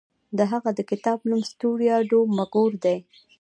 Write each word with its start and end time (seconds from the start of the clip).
د 0.37 0.39
هغه 0.51 0.69
د 0.77 0.79
کتاب 0.91 1.19
نوم 1.29 1.41
ستوریا 1.51 1.97
ډو 2.09 2.19
مګور 2.37 2.71
دی. 2.83 2.97